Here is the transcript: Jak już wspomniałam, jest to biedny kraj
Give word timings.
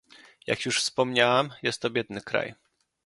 Jak 0.47 0.65
już 0.65 0.79
wspomniałam, 0.81 1.51
jest 1.63 1.81
to 1.81 1.89
biedny 1.89 2.21
kraj 2.21 2.55